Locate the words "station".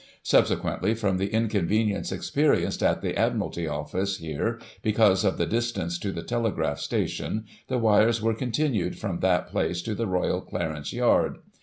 6.79-7.45